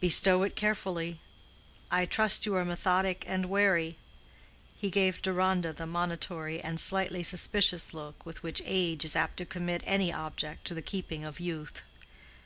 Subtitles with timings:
[0.00, 1.18] "Bestow it carefully.
[1.90, 3.98] I trust you are methodic and wary."
[4.74, 9.44] He gave Deronda the monitory and slightly suspicious look with which age is apt to
[9.44, 11.82] commit any object to the keeping of youth.